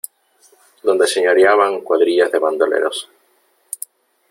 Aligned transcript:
donde 0.81 1.05
señoreaban 1.05 1.81
cuadrillas 1.81 2.31
de 2.31 2.39
bandoleros: 2.39 3.07